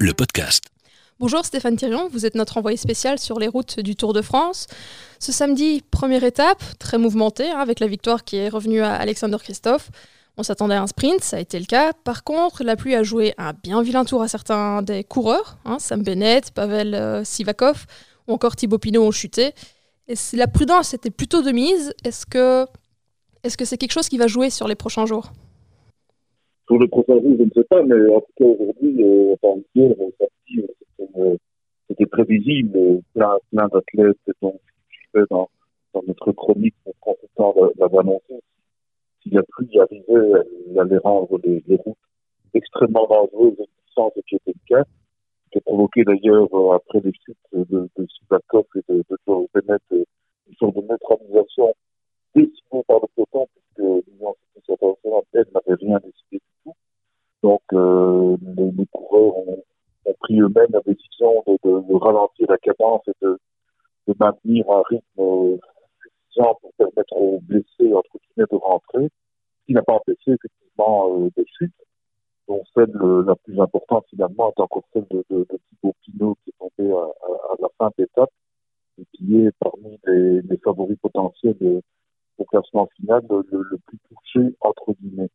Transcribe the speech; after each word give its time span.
le 0.00 0.12
podcast. 0.12 0.64
Bonjour 1.18 1.44
Stéphane 1.44 1.76
Thirion, 1.76 2.08
vous 2.08 2.26
êtes 2.26 2.34
notre 2.34 2.58
envoyé 2.58 2.76
spécial 2.76 3.18
sur 3.18 3.38
les 3.38 3.48
routes 3.48 3.80
du 3.80 3.96
Tour 3.96 4.12
de 4.12 4.22
France. 4.22 4.66
Ce 5.18 5.32
samedi, 5.32 5.82
première 5.90 6.24
étape, 6.24 6.62
très 6.78 6.98
mouvementée, 6.98 7.50
hein, 7.50 7.58
avec 7.58 7.80
la 7.80 7.86
victoire 7.86 8.24
qui 8.24 8.36
est 8.36 8.48
revenue 8.48 8.82
à 8.82 8.94
Alexander 8.94 9.38
Christophe. 9.42 9.90
On 10.36 10.42
s'attendait 10.42 10.74
à 10.74 10.82
un 10.82 10.86
sprint, 10.86 11.24
ça 11.24 11.38
a 11.38 11.40
été 11.40 11.58
le 11.58 11.64
cas. 11.64 11.92
Par 11.92 12.24
contre, 12.24 12.62
la 12.62 12.76
pluie 12.76 12.94
a 12.94 13.02
joué 13.02 13.34
un 13.38 13.52
bien 13.52 13.82
vilain 13.82 14.04
tour 14.04 14.22
à 14.22 14.28
certains 14.28 14.82
des 14.82 15.02
coureurs. 15.02 15.58
Hein, 15.64 15.78
Sam 15.78 16.02
Bennett, 16.02 16.50
Pavel 16.50 16.94
euh, 16.94 17.24
Sivakov 17.24 17.86
ou 18.28 18.34
encore 18.34 18.54
Thibaut 18.54 18.78
Pinot 18.78 19.02
ont 19.02 19.10
chuté. 19.10 19.54
La 20.34 20.46
prudence 20.46 20.94
était 20.94 21.10
plutôt 21.10 21.42
de 21.42 21.52
mise. 21.52 21.94
Est-ce 22.04 22.26
que 22.26 22.66
est-ce 23.42 23.56
que 23.56 23.64
c'est 23.64 23.78
quelque 23.78 23.92
chose 23.92 24.08
qui 24.08 24.18
va 24.18 24.26
jouer 24.26 24.50
sur 24.50 24.68
les 24.68 24.74
prochains 24.74 25.06
jours? 25.06 25.32
Sur 26.66 26.78
les 26.78 26.88
prochains 26.88 27.20
jours, 27.20 27.36
je 27.38 27.44
ne 27.44 27.50
sais 27.50 27.64
pas, 27.64 27.82
mais 27.82 28.08
en 28.10 28.20
tout 28.20 28.32
cas 28.36 28.44
aujourd'hui, 28.44 29.02
euh, 29.02 29.34
enfin, 29.40 29.60
hier, 29.74 29.94
euh, 31.18 31.36
c'était 31.88 32.06
prévisible. 32.06 33.02
Plein, 33.14 33.36
plein 33.52 33.68
d'athlètes, 33.68 34.16
donc, 34.42 34.60
dans, 35.30 35.48
dans 35.94 36.02
notre 36.06 36.32
chronique, 36.32 36.74
notre 36.84 36.98
consultant 37.00 37.54
l'avait 37.78 37.98
annoncé 37.98 38.34
si 39.26 39.34
la 39.34 39.42
pluie 39.42 39.78
arrivait, 39.80 40.44
elle 40.70 40.78
allait 40.78 40.98
rendre 40.98 41.38
les, 41.42 41.62
les 41.66 41.76
routes 41.76 41.96
extrêmement 42.54 43.06
dangereuses 43.06 43.58
et 43.58 43.68
puissantes, 43.84 44.12
ce 44.16 44.20
qui 44.20 44.36
était 44.36 44.52
le 44.54 44.76
cas, 44.76 44.84
qui 45.50 45.58
a 45.58 45.60
provoqué 45.62 46.04
d'ailleurs, 46.04 46.48
euh, 46.54 46.76
après 46.76 47.00
les 47.00 47.12
chutes 47.12 47.36
de, 47.52 47.88
de 47.96 48.06
Sivakov 48.06 48.66
et 48.76 48.92
de, 48.92 49.04
de 49.08 49.16
George 49.26 49.46
Bennett, 49.52 49.82
euh, 49.92 50.04
une 50.48 50.54
sorte 50.56 50.76
de 50.76 50.82
pris 60.26 60.40
eux-mêmes 60.40 60.72
la 60.72 60.80
décision 60.80 61.44
de, 61.46 61.94
ralentir 61.94 62.46
la 62.48 62.58
cadence 62.58 63.02
et 63.06 63.12
de, 63.22 63.38
maintenir 64.18 64.64
un 64.70 64.82
rythme 64.88 65.04
pour 65.16 66.72
permettre 66.76 67.16
aux 67.16 67.40
blessés, 67.40 67.92
entre 67.94 68.18
guillemets, 68.18 68.46
de 68.50 68.56
rentrer, 68.56 69.08
ce 69.60 69.66
qui 69.66 69.72
n'a 69.72 69.82
pas 69.82 69.94
empêché 69.94 70.32
effectivement 70.32 71.10
euh, 71.10 71.30
des 71.36 71.46
chutes, 71.58 71.74
dont 72.46 72.62
celle 72.74 72.94
euh, 73.02 73.24
la 73.26 73.34
plus 73.36 73.58
importante 73.60 74.04
finalement 74.10 74.52
est 74.56 74.60
encore 74.60 74.84
celle 74.92 75.06
de, 75.10 75.24
de, 75.30 75.46
Thibaut 75.68 75.94
Pinot 76.02 76.36
qui 76.44 76.50
est 76.50 76.54
tombé 76.58 76.92
à, 76.92 77.08
la 77.60 77.68
fin 77.78 77.88
de 77.88 78.04
l'étape 78.04 78.30
et 78.98 79.04
qui 79.14 79.38
est 79.38 79.50
parmi 79.58 79.98
les, 80.06 80.56
favoris 80.62 80.98
potentiels 81.00 81.56
de, 81.60 81.80
au 82.38 82.44
classement 82.44 82.88
final 82.96 83.22
le, 83.30 83.78
plus 83.86 83.98
touché 84.08 84.54
entre 84.60 84.92
guillemets. 85.00 85.30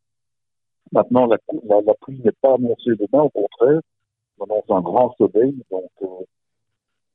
Maintenant, 0.92 1.26
la, 1.26 1.38
pluie 2.00 2.20
n'est 2.24 2.32
pas 2.32 2.54
annoncée 2.54 2.94
demain, 2.96 3.24
au 3.24 3.30
contraire, 3.30 3.80
on 3.80 4.01
annonce 4.40 4.64
un 4.68 4.80
grand 4.80 5.14
soleil, 5.16 5.54
donc 5.70 5.90
euh, 6.02 6.24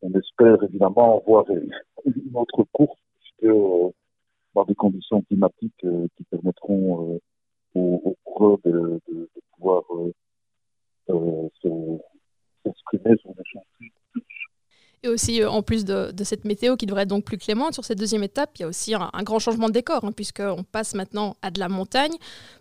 on 0.02 0.14
espère 0.14 0.62
évidemment 0.64 1.22
voir 1.26 1.46
une 1.50 2.36
autre 2.36 2.64
course 2.72 3.00
que 3.40 3.48
euh, 3.48 3.90
dans 4.54 4.66
des 4.66 4.76
conditions 4.76 5.22
climatiques 5.24 5.84
euh, 5.84 6.08
qui 6.18 6.24
permettront 6.26 7.16
euh, 7.16 7.20
aux, 7.76 8.16
coureurs 8.24 8.58
de, 8.66 9.00
de, 9.08 9.14
de 9.14 9.42
pouvoir 9.56 9.84
s'exprimer 12.64 13.18
sur 13.18 13.34
des 13.34 13.44
choses 13.46 13.62
plus 13.78 13.92
et 15.04 15.10
aussi, 15.10 15.46
en 15.46 15.62
plus 15.62 15.86
de, 15.86 16.12
cette 16.24 16.44
météo 16.44 16.76
qui 16.76 16.88
devrait 16.88 17.04
être 17.04 17.10
donc 17.10 17.24
plus 17.24 17.38
clémente 17.38 17.76
sur 17.76 17.86
cette 17.86 18.00
deuxième 18.00 18.24
étape, 18.24 18.50
il 18.56 18.64
y 18.64 18.66
a 18.66 18.68
aussi 18.68 18.96
un, 18.96 19.24
grand 19.24 19.38
changement 19.38 19.68
de 19.68 19.74
décor, 19.74 20.04
hein, 20.04 20.12
puisqu'on 20.12 20.64
passe 20.64 20.96
maintenant 20.96 21.38
à 21.44 21.52
de 21.52 21.60
la 21.60 21.70
montagne. 21.70 22.16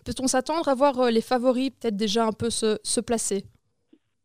Peut-on 0.05 0.27
s'attendre 0.27 0.69
à 0.69 0.75
voir 0.75 1.09
les 1.09 1.21
favoris 1.21 1.71
peut-être 1.71 1.97
déjà 1.97 2.27
un 2.27 2.31
peu 2.31 2.51
se 2.51 2.99
placer? 3.01 3.43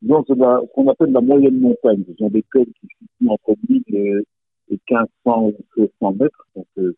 Non, 0.03 0.25
c'est 0.27 0.35
ce 0.35 0.73
qu'on 0.75 0.89
appelle 0.89 1.13
la 1.13 1.21
moyenne 1.21 1.61
montagne. 1.61 2.03
Ce 2.09 2.15
sont 2.17 2.29
des 2.29 2.43
codes 2.43 2.73
qui 2.81 2.87
se 2.87 2.99
situent 2.99 3.29
entre 3.29 3.55
1000 3.69 3.83
et, 3.89 4.23
et 4.71 4.81
1500 4.91 5.43
ou 5.43 5.55
1600 5.77 6.13
mètres. 6.15 6.47
Donc, 6.57 6.67
euh, 6.79 6.93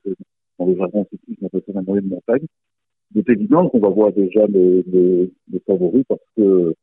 dans 0.59 0.66
le 0.66 0.76
jargon 0.76 1.06
cycliste, 1.10 1.41
on 1.43 1.47
appelle 1.47 1.62
ça 1.66 1.72
la 1.75 1.82
moyenne 1.82 2.09
montagne. 2.09 2.47
C'est 3.14 3.28
évident 3.28 3.69
qu'on 3.69 3.78
va 3.78 3.91
voir 3.91 4.12
déjà 4.12 4.47
les, 4.47 4.82
les, 4.84 5.32
les 5.50 5.60
favoris 5.66 6.04
parce 6.09 6.20
que 6.37 6.75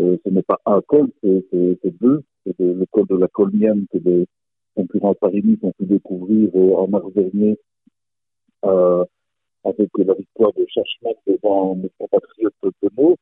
euh, 0.00 0.16
ce 0.24 0.30
n'est 0.30 0.42
pas 0.42 0.58
un 0.66 0.80
col, 0.82 1.08
c'est 1.22 2.00
deux. 2.00 2.22
C'est 2.44 2.58
le 2.58 2.84
col 2.90 3.06
de 3.06 3.16
la 3.16 3.28
Colmienne 3.28 3.86
que 3.92 3.98
les 3.98 4.26
concurrents 4.74 5.14
parisiens 5.14 5.56
ont 5.62 5.72
pu 5.72 5.84
découvrir 5.84 6.50
euh, 6.54 6.74
en 6.74 6.88
mars 6.88 7.12
dernier 7.14 7.56
euh, 8.64 9.04
avec 9.64 9.90
la 9.98 10.14
victoire 10.14 10.52
de 10.54 10.66
Chachmet 10.68 11.16
devant 11.26 11.74
mes 11.76 11.90
compatriotes 11.98 12.54
de 12.62 12.90
Meaux. 12.96 13.16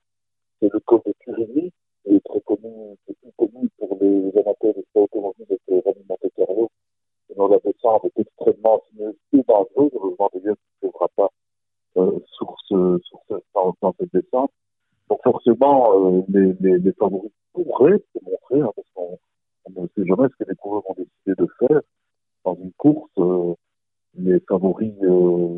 C'est 0.61 0.73
le 0.73 0.81
col 0.81 1.01
de 1.07 1.13
Turini, 1.21 1.67
est 1.67 1.73
connu, 2.61 2.97
plus 3.07 3.33
connu 3.37 3.69
pour 3.79 3.99
les 4.01 4.29
amateurs 4.39 4.75
de 4.75 4.83
sport 4.91 5.05
automobile 5.05 5.59
Rami 5.69 6.05
Monte 6.09 6.33
Carlo 6.37 6.71
dont 7.37 7.49
la 7.49 7.59
descente 7.59 8.05
est 8.05 8.21
extrêmement 8.21 8.83
sinueuse 8.89 9.15
et 9.33 9.43
dangereuse. 9.47 9.91
Heureusement, 9.95 10.31
d'ailleurs, 10.35 10.57
tu 10.57 10.87
ne 10.87 10.91
trouveras 10.91 11.09
pas 11.17 11.31
euh, 11.97 12.19
sur, 12.33 12.57
ce, 12.69 13.01
sur 13.05 13.21
dans, 13.55 13.95
cette 13.99 14.13
descente. 14.13 14.51
Donc, 15.09 15.21
forcément, 15.23 16.19
euh, 16.19 16.23
les, 16.29 16.93
favoris 16.93 17.31
pourraient 17.53 18.03
se 18.15 18.25
montrer, 18.25 18.61
hein, 18.61 18.73
parce 18.75 18.89
qu'on 18.95 19.19
ne 19.71 19.87
sait 19.89 20.07
jamais 20.07 20.29
ce 20.29 20.45
que 20.45 20.51
les 20.51 20.57
coureurs 20.57 20.89
ont 20.89 20.95
décidé 20.95 21.35
de 21.43 21.49
faire 21.59 21.81
dans 22.45 22.55
une 22.57 22.73
course. 22.73 23.11
Euh, 23.19 23.55
les 24.15 24.41
favoris 24.41 24.93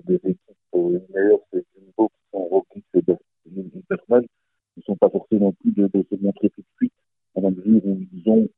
des 0.04 0.16
équipes 0.16 0.74
meilleures, 0.74 1.40
c'est 1.50 1.64
Jumbo 1.74 2.08
qui 2.08 2.30
sont 2.30 2.44
Roglic 2.44 2.84
et 2.94 3.02
Berman, 3.02 4.26
ne 4.76 4.82
sont 4.82 4.96
pas 4.96 5.08
forcés 5.08 5.38
non 5.38 5.52
plus 5.52 5.72
de, 5.72 5.88
de, 5.92 6.04
se 6.10 6.22
montrer 6.22 6.50
tout 6.50 6.60
de 6.60 6.66
suite 6.76 6.92
à 7.34 7.40
la 7.40 7.50
mesure 7.50 7.80
où 7.86 7.98
ils 8.12 8.30
ont 8.30 8.48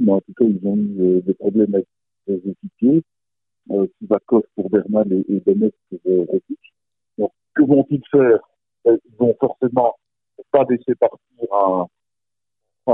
mais 0.00 0.12
en 0.12 0.20
tout 0.20 0.32
cas, 0.34 0.44
ils 0.44 0.66
ont 0.66 0.76
eu 0.76 1.00
euh, 1.00 1.20
des 1.22 1.34
problèmes 1.34 1.74
avec 1.74 1.86
les 2.26 2.36
équipiers. 2.36 3.02
Euh, 3.70 3.86
Sivakov 3.98 4.42
pour 4.56 4.70
Berman 4.70 5.10
et, 5.12 5.34
et 5.34 5.40
pour 5.40 5.98
euh. 6.06 6.26
Donc, 7.18 7.30
que 7.54 7.62
vont-ils 7.62 8.02
faire? 8.10 8.40
Ben, 8.84 8.98
Ils 9.04 9.16
vont 9.16 9.36
forcément 9.38 9.94
pas 10.50 10.64
laisser 10.68 10.94
partir 10.96 11.18
un, 11.52 11.86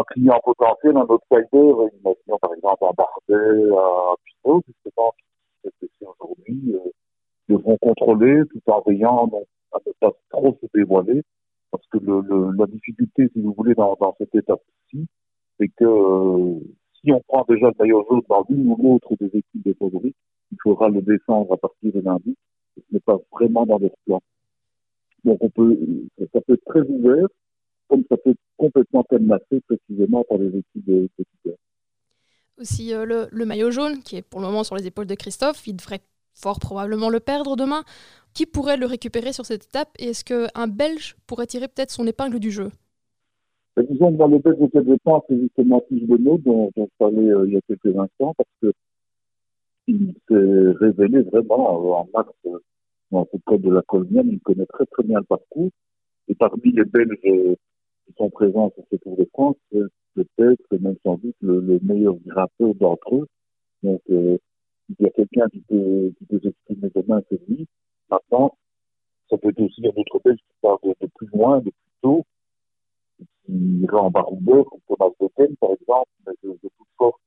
client 0.09 0.41
potentiel, 0.45 0.97
un 0.97 1.07
outsider, 1.09 1.97
imaginons 2.01 2.39
par 2.41 2.55
exemple 2.55 2.85
un 2.85 2.93
Bardet, 2.97 3.71
un 3.73 4.15
Pinot, 4.25 4.63
justement, 4.67 5.15
qui 5.63 5.71
s'est 5.81 6.07
aujourd'hui, 6.19 6.75
euh, 6.75 6.91
devront 7.49 7.79
contrôler 7.79 8.43
tout 8.51 8.71
en 8.71 8.83
veillant 8.87 9.27
donc, 9.27 9.47
à 9.73 9.79
ne 9.87 9.93
pas 10.01 10.13
trop 10.31 10.57
se 10.61 10.67
dévoiler, 10.75 11.23
parce 11.71 11.87
que 11.87 11.99
la 12.59 12.67
difficulté, 12.67 13.29
si 13.33 13.41
vous 13.41 13.55
voulez, 13.57 13.75
dans, 13.75 13.97
dans 13.99 14.15
cette 14.19 14.35
étape-ci, 14.35 15.07
c'est 15.59 15.69
que 15.69 15.85
euh, 15.85 16.61
si 17.01 17.13
on 17.13 17.21
prend 17.21 17.45
déjà 17.49 17.67
le 17.67 17.75
maillot 17.79 18.07
jaune 18.09 18.23
dans 18.29 18.45
l'une 18.49 18.69
ou 18.69 18.77
l'autre 18.77 19.15
des 19.21 19.27
équipes 19.27 19.67
de 19.67 19.75
favoris, 19.79 20.13
il 20.51 20.59
faudra 20.63 20.89
le 20.89 21.03
descendre 21.03 21.53
à 21.53 21.57
partir 21.57 21.93
de 21.93 22.01
lundi. 22.01 22.37
Ce 22.77 22.83
n'est 22.93 23.01
pas 23.01 23.19
vraiment 23.33 23.67
dans 23.67 23.79
leur 23.79 23.91
plan. 24.07 24.21
Donc 25.25 25.39
on 25.41 25.51
peut, 25.51 25.77
ça 26.33 26.41
peut 26.41 26.55
être 26.55 26.65
très 26.65 26.83
ouvert, 26.83 27.27
comme 27.89 28.05
ça 28.09 28.17
peut 28.17 28.31
être 28.31 28.41
complètement 28.57 29.03
cadenassé 29.05 29.61
précisément 29.67 30.25
par 30.25 30.39
les 30.39 30.49
équipes 30.49 30.87
de 30.87 31.09
de 31.45 31.57
Aussi 32.59 32.95
euh, 32.95 33.29
le, 33.31 33.45
maillot 33.45 33.71
jaune, 33.71 34.03
qui 34.03 34.17
est 34.17 34.23
pour 34.23 34.41
le 34.41 34.47
moment 34.47 34.65
sur 34.65 34.77
les 34.77 34.87
épaules 34.87 35.07
de 35.07 35.15
Christophe, 35.15 35.67
il 35.67 35.75
devrait 35.75 36.01
fort 36.35 36.61
probablement 36.61 37.09
le 37.09 37.21
perdre 37.21 37.57
demain. 37.57 37.83
Qui 38.33 38.47
pourrait 38.47 38.77
le 38.77 38.87
récupérer 38.87 39.33
sur 39.33 39.45
cette 39.45 39.65
étape? 39.65 39.91
Et 39.99 40.11
est-ce 40.11 40.25
qu'un 40.25 40.69
Belge 40.69 41.17
pourrait 41.27 41.47
tirer 41.47 41.67
peut-être 41.67 41.91
son 41.91 42.07
épingle 42.07 42.39
du 42.39 42.53
jeu? 42.53 42.71
Et 43.79 43.85
disons, 43.85 44.11
dans 44.13 44.27
le 44.27 44.39
bête 44.39 44.59
de 44.59 44.69
cette 44.73 44.87
dépense, 44.87 45.23
c'est 45.29 45.39
justement 45.39 45.83
de 45.91 46.17
mots 46.17 46.39
dont, 46.39 46.71
dont 46.77 46.87
je 46.87 46.97
parlais 46.99 47.29
euh, 47.29 47.47
il 47.47 47.55
y 47.55 47.57
a 47.57 47.61
quelques 47.63 47.97
instants, 47.97 48.35
parce 48.37 48.51
que 48.61 48.73
il 49.87 50.15
s'est 50.29 50.79
révélé 50.81 51.23
vraiment 51.23 51.81
euh, 51.81 51.95
en 51.95 52.09
mars 52.13 52.33
euh, 52.47 52.59
dans 53.11 53.27
ce 53.33 53.39
code 53.47 53.63
de 53.63 53.71
la 53.71 53.83
colonienne, 53.83 54.29
il 54.31 54.41
connaît 54.41 54.67
très 54.67 54.85
très 54.87 55.03
bien 55.03 55.19
le 55.19 55.25
parcours. 55.25 55.71
Et 56.29 56.35
parmi 56.35 56.73
les 56.73 56.85
Belges 56.85 57.17
qui 57.23 58.13
sont 58.19 58.31
présents 58.31 58.71
sur 58.75 58.85
ce 58.91 58.97
Tour 58.97 59.17
de 59.17 59.27
France, 59.33 59.57
c'est 59.73 59.81
peut-être, 60.15 60.77
même 60.79 60.97
sans 61.05 61.17
doute, 61.17 61.37
le, 61.41 61.61
le 61.61 61.79
meilleur 61.83 62.17
grimpeur 62.27 62.75
d'entre 62.75 63.15
eux. 63.15 63.27
Donc, 63.83 64.03
il 64.09 64.39
y 65.01 65.07
a 65.07 65.11
quelqu'un 65.11 65.49
qui 65.49 65.61
peut, 65.61 66.13
qui 66.19 66.25
peut 66.27 66.41
s'exprimer 66.43 66.91
demain, 66.95 67.23
c'est 67.31 67.41
lui. 67.49 67.67
Maintenant, 68.11 68.55
ça 69.31 69.39
peut 69.39 69.49
être 69.49 69.61
aussi 69.61 69.87
un 69.87 69.91
autre 69.99 70.21
Belge 70.23 70.39
qui 70.39 70.55
part 70.61 70.79
de 70.83 71.07
plus 71.15 71.29
loin, 71.33 71.59
de 71.59 71.71
plus 71.71 71.93
tôt, 72.03 72.27
qui 73.49 73.81
irait 73.81 73.97
en 73.97 74.11
baroudeur, 74.11 74.65
comme 74.67 74.81
Thomas 74.89 75.11
Becken, 75.19 75.57
par 75.57 75.71
exemple, 75.71 76.11
mais 76.27 76.33
de, 76.43 76.51
de 76.51 76.69
toute 76.77 76.89
force, 76.99 77.21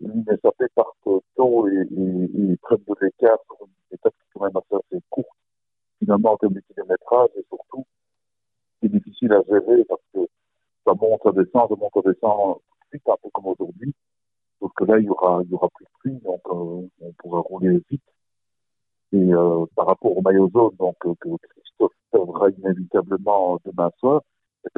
lui 0.00 0.20
et 0.30 0.36
sa 0.42 0.50
partent 0.74 1.22
tôt 1.36 1.68
et, 1.68 1.72
et, 1.72 2.52
et 2.52 2.56
prennent 2.58 2.78
de 2.86 2.94
l'écart 3.00 3.38
sur 3.46 3.66
une 3.66 3.96
étape 3.96 4.14
qui 4.14 4.22
est 4.22 4.30
quand 4.34 4.44
même 4.44 4.56
assez, 4.56 4.74
assez 4.74 5.02
courte, 5.10 5.28
finalement, 5.98 6.32
en 6.32 6.36
termes 6.36 6.54
de 6.54 6.60
kilométrage, 6.60 7.30
et 7.36 7.44
surtout, 7.48 7.84
c'est 8.80 8.88
difficile 8.88 9.32
à 9.32 9.42
gérer 9.48 9.84
parce 9.84 10.02
que 10.14 10.20
ça 10.84 10.94
monte, 10.94 11.20
ça 11.24 11.32
descend, 11.32 11.68
ça 11.68 11.76
monte, 11.76 11.92
ça 11.94 12.00
descend 12.04 12.54
tout 12.54 12.76
de 12.84 12.88
suite, 12.90 13.08
un 13.08 13.16
peu 13.22 13.30
comme 13.32 13.46
aujourd'hui. 13.46 13.94
Sauf 14.60 14.72
que 14.76 14.84
là, 14.84 14.98
il 14.98 15.06
y 15.06 15.08
aura, 15.08 15.40
il 15.44 15.50
y 15.50 15.54
aura 15.54 15.68
plus 15.74 15.84
de 15.84 15.90
pluie, 16.00 16.20
donc 16.20 16.40
euh, 16.50 16.88
on 17.00 17.12
pourra 17.18 17.40
rouler 17.40 17.80
vite. 17.90 18.02
Et 19.12 19.34
euh, 19.34 19.66
par 19.74 19.86
rapport 19.86 20.16
au 20.16 20.22
maillot 20.22 20.48
jaune, 20.54 20.74
donc 20.78 20.96
euh, 21.04 21.14
que 21.20 21.28
Christophe 21.48 21.92
perdra 22.10 22.48
inévitablement 22.50 23.58
demain 23.64 23.90
soir, 23.98 24.22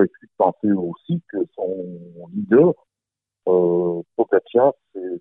suffit 0.03 0.27
de 0.27 0.37
penser 0.37 0.73
aussi 0.73 1.23
que 1.29 1.39
son 1.55 2.29
leader, 2.33 2.75
euh, 3.49 4.03
Pogacar, 4.17 4.73
c'est 4.95 5.21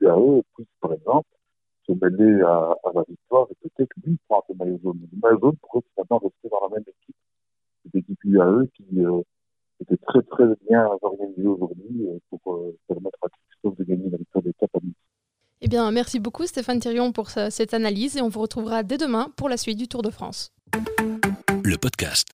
UAE, 0.00 0.42
puis 0.54 0.66
par 0.80 0.92
exemple, 0.92 1.28
se 1.86 1.92
mêler 1.92 2.42
à, 2.42 2.74
à, 2.84 2.92
la 2.94 3.02
victoire 3.08 3.46
et 3.50 3.68
peut-être 3.68 3.90
lui 4.04 4.18
prendre 4.28 4.44
le 4.48 4.54
maillot 4.56 4.80
jaune. 4.82 5.00
Le 5.12 5.18
maillot 5.20 5.40
jaune 5.40 5.56
pourrait 5.62 5.82
finalement 5.94 6.18
rester 6.18 6.48
dans 6.50 6.60
la 6.68 6.74
même 6.74 6.84
équipe. 6.86 7.16
Cette 7.84 7.94
équipe 7.94 8.24
UAE 8.24 8.66
qui 8.74 9.04
euh, 9.04 9.22
était 9.80 9.96
très 10.06 10.22
très 10.22 10.44
bien 10.68 10.86
organisée 11.02 11.46
aujourd'hui 11.46 12.06
euh, 12.06 12.18
pour 12.30 12.54
euh, 12.54 12.76
permettre 12.86 13.18
à 13.22 13.28
Christophe 13.28 13.78
de 13.78 13.84
gagner 13.84 14.10
la 14.10 14.18
victoire 14.18 14.42
d'étape 14.42 14.70
à 14.74 14.78
Nice. 14.82 14.94
Eh 15.60 15.68
bien, 15.68 15.90
merci 15.90 16.20
beaucoup 16.20 16.46
Stéphane 16.46 16.78
Thirion 16.78 17.10
pour 17.10 17.30
cette 17.30 17.74
analyse 17.74 18.16
et 18.16 18.22
on 18.22 18.28
vous 18.28 18.40
retrouvera 18.40 18.84
dès 18.84 18.96
demain 18.96 19.32
pour 19.36 19.48
la 19.48 19.56
suite 19.56 19.76
du 19.76 19.88
Tour 19.88 20.02
de 20.02 20.10
France. 20.10 20.52
Le 21.64 21.76
podcast. 21.76 22.26